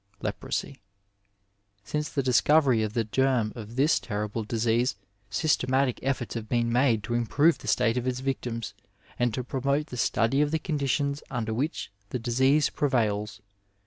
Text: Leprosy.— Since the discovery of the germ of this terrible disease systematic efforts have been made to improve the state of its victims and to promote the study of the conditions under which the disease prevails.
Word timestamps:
Leprosy.— 0.19 0.81
Since 1.83 2.09
the 2.09 2.23
discovery 2.23 2.81
of 2.81 2.93
the 2.93 3.03
germ 3.03 3.53
of 3.55 3.75
this 3.75 3.99
terrible 3.99 4.43
disease 4.43 4.95
systematic 5.29 5.99
efforts 6.01 6.33
have 6.33 6.49
been 6.49 6.71
made 6.73 7.03
to 7.03 7.13
improve 7.13 7.59
the 7.59 7.67
state 7.67 7.97
of 7.97 8.07
its 8.07 8.19
victims 8.19 8.73
and 9.19 9.31
to 9.35 9.43
promote 9.43 9.85
the 9.85 9.97
study 9.97 10.41
of 10.41 10.49
the 10.49 10.57
conditions 10.57 11.21
under 11.29 11.53
which 11.53 11.91
the 12.09 12.17
disease 12.17 12.71
prevails. 12.71 13.41